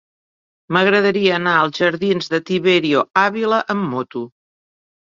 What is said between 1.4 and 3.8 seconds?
als jardins de Tiberio Ávila